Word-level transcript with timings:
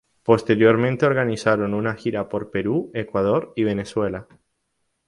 Posteriormente 0.23 1.05
organizaron 1.05 1.75
una 1.75 1.93
gira 1.93 2.27
por 2.27 2.49
Perú, 2.49 2.89
Ecuador 2.95 3.53
y 3.55 3.65
Venezuela. 3.65 4.27